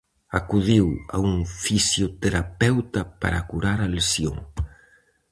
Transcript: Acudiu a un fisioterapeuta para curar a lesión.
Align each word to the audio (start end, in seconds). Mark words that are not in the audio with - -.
Acudiu 0.39 0.87
a 1.15 1.17
un 1.29 1.35
fisioterapeuta 1.63 3.01
para 3.21 3.45
curar 3.49 3.79
a 3.81 3.91
lesión. 3.95 4.35